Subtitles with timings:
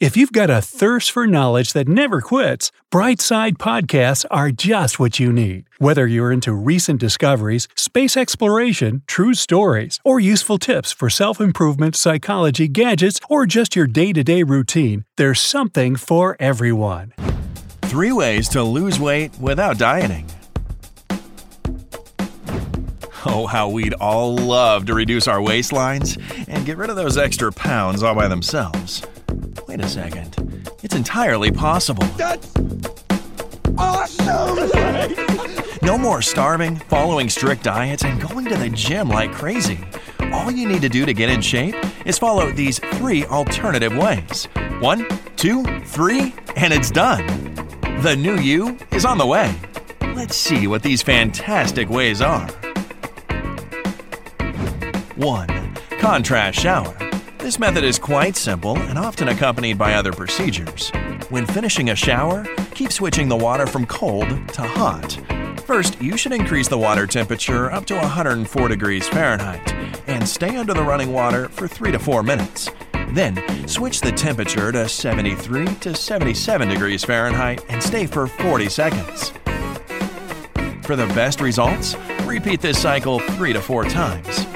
[0.00, 5.20] If you've got a thirst for knowledge that never quits, Brightside Podcasts are just what
[5.20, 5.66] you need.
[5.76, 11.96] Whether you're into recent discoveries, space exploration, true stories, or useful tips for self improvement,
[11.96, 17.12] psychology, gadgets, or just your day to day routine, there's something for everyone.
[17.82, 20.30] Three ways to lose weight without dieting.
[23.26, 26.16] Oh, how we'd all love to reduce our waistlines
[26.48, 29.02] and get rid of those extra pounds all by themselves.
[29.80, 30.70] Wait a second.
[30.82, 32.04] It's entirely possible.
[32.18, 32.52] That's
[33.78, 34.68] awesome!
[35.80, 39.78] No more starving, following strict diets, and going to the gym like crazy.
[40.32, 44.48] All you need to do to get in shape is follow these three alternative ways.
[44.80, 47.24] One, two, three, and it's done.
[48.02, 49.54] The new you is on the way.
[50.14, 52.46] Let's see what these fantastic ways are.
[55.16, 55.74] 1.
[55.98, 57.09] Contrast shower.
[57.40, 60.90] This method is quite simple and often accompanied by other procedures.
[61.30, 65.18] When finishing a shower, keep switching the water from cold to hot.
[65.64, 69.72] First, you should increase the water temperature up to 104 degrees Fahrenheit
[70.06, 72.68] and stay under the running water for 3 to 4 minutes.
[73.14, 79.32] Then, switch the temperature to 73 to 77 degrees Fahrenheit and stay for 40 seconds.
[80.82, 84.49] For the best results, repeat this cycle 3 to 4 times.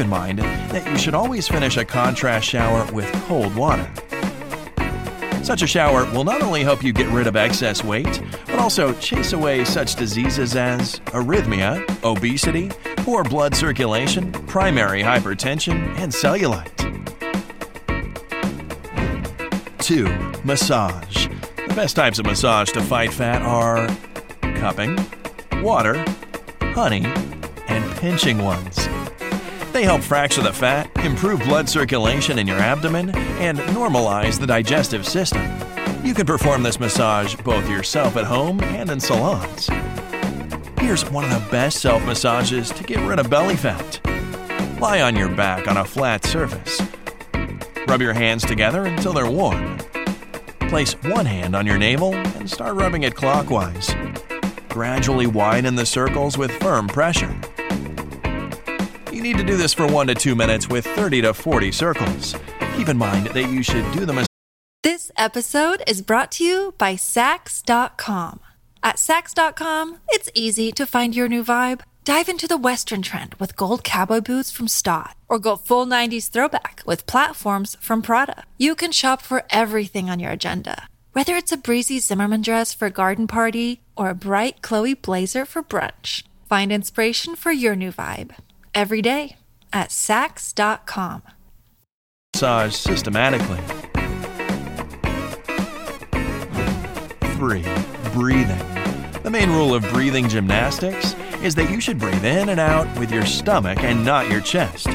[0.00, 3.86] In mind that you should always finish a contrast shower with cold water.
[5.42, 8.94] Such a shower will not only help you get rid of excess weight, but also
[8.94, 16.70] chase away such diseases as arrhythmia, obesity, poor blood circulation, primary hypertension, and cellulite.
[19.80, 20.06] 2.
[20.44, 21.26] Massage.
[21.68, 23.86] The best types of massage to fight fat are
[24.54, 24.98] cupping,
[25.62, 26.02] water,
[26.72, 27.04] honey,
[27.68, 28.89] and pinching ones.
[29.72, 35.06] They help fracture the fat, improve blood circulation in your abdomen, and normalize the digestive
[35.06, 35.42] system.
[36.04, 39.68] You can perform this massage both yourself at home and in salons.
[40.78, 44.00] Here's one of the best self massages to get rid of belly fat.
[44.80, 46.80] Lie on your back on a flat surface.
[47.86, 49.78] Rub your hands together until they're warm.
[50.68, 53.94] Place one hand on your navel and start rubbing it clockwise.
[54.68, 57.38] Gradually widen the circles with firm pressure.
[59.20, 62.34] You need to do this for 1 to 2 minutes with 30 to 40 circles.
[62.74, 64.26] Keep in mind that you should do them as
[64.82, 68.40] This episode is brought to you by Saks.com.
[68.82, 71.82] At Saks.com, it's easy to find your new vibe.
[72.02, 76.30] Dive into the Western trend with gold cowboy boots from Staud, or go full 90s
[76.30, 78.44] throwback with platforms from Prada.
[78.56, 82.86] You can shop for everything on your agenda, whether it's a breezy Zimmermann dress for
[82.86, 86.22] a garden party or a bright Chloe blazer for brunch.
[86.48, 88.32] Find inspiration for your new vibe
[88.74, 89.36] every day
[89.72, 91.22] at Saks.com.
[92.34, 93.60] massage systematically.
[97.36, 97.62] 3.
[98.12, 98.66] Breathing.
[99.22, 103.10] The main rule of breathing gymnastics is that you should breathe in and out with
[103.12, 104.86] your stomach and not your chest.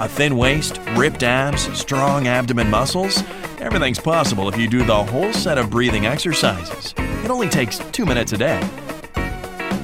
[0.00, 3.22] A thin waist, ripped abs, strong abdomen muscles,
[3.58, 6.94] everything's possible if you do the whole set of breathing exercises.
[7.24, 8.87] It only takes two minutes a day.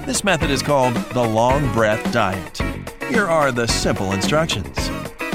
[0.06, 2.60] This method is called the long breath diet.
[3.08, 4.78] Here are the simple instructions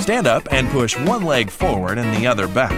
[0.10, 2.74] stand up and push one leg forward and the other back.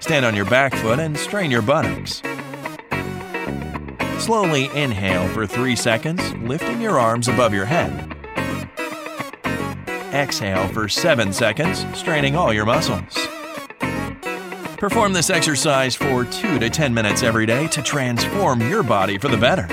[0.00, 2.20] Stand on your back foot and strain your buttocks.
[4.18, 8.16] Slowly inhale for 3 seconds, lifting your arms above your head.
[10.12, 13.16] Exhale for 7 seconds, straining all your muscles.
[14.78, 19.28] Perform this exercise for 2 to 10 minutes every day to transform your body for
[19.28, 19.68] the better.